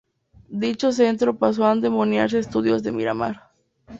Dicho 0.49 0.91
centro 0.91 1.37
pasó 1.37 1.63
a 1.67 1.75
denominarse 1.75 2.39
Estudios 2.39 2.81
de 2.81 2.91
Miramar. 2.91 3.51